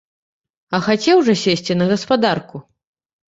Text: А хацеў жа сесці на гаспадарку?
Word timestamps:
А 0.77 0.79
хацеў 0.85 1.19
жа 1.27 1.35
сесці 1.43 1.77
на 1.79 1.85
гаспадарку? 1.91 2.63